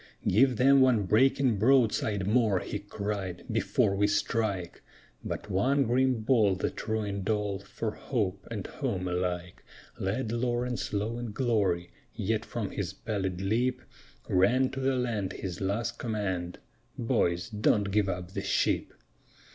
[0.27, 4.81] "Give them one breaking broadside more," he cried, "before we strike!"
[5.23, 9.63] But one grim ball that ruined all for hope and home alike
[9.99, 13.79] Laid Lawrence low in glory, yet from his pallid lip
[14.27, 16.57] Rang to the land his last command:
[16.97, 18.95] "Boys, don't give up the ship!"